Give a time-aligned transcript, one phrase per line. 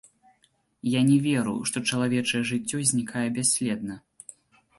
[0.91, 3.95] Я не веру, што чалавечае жыццё знікае бясследна.